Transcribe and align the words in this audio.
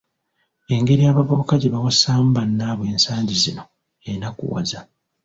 Engeri 0.75 1.01
abavubuka 1.11 1.53
gye 1.61 1.71
bawasaamu 1.75 2.29
bannaabwe 2.37 2.85
ensangi 2.93 3.33
zino 3.43 3.63
enakuwaza. 4.11 4.79